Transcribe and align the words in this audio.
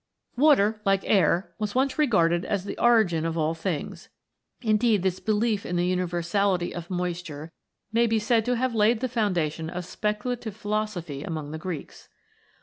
Water, 0.35 0.81
like 0.83 1.03
Air, 1.05 1.53
was 1.59 1.75
once 1.75 1.99
regarded 1.99 2.43
as 2.43 2.65
the 2.65 2.75
origin 2.79 3.23
of 3.23 3.37
all 3.37 3.53
things; 3.53 4.09
indeed 4.63 5.03
this 5.03 5.19
belief 5.19 5.63
in 5.63 5.75
the 5.75 5.85
universality 5.85 6.73
of 6.73 6.89
moisture 6.89 7.51
may 7.93 8.07
be 8.07 8.17
said 8.17 8.43
to 8.45 8.55
have 8.55 8.73
laid 8.73 8.99
the 9.01 9.07
foundation 9.07 9.69
of 9.69 9.85
speculative 9.85 10.55
philosophy 10.57 11.21
among 11.21 11.51
the 11.51 11.59
Greeks. 11.59 12.09